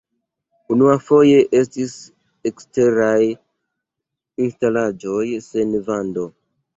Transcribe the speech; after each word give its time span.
Unuafoje 0.75 1.41
estis 1.57 1.91
eksteraj 2.49 3.19
instalaĵoj 4.47 5.27
sen 5.49 5.77
vando. 5.91 6.25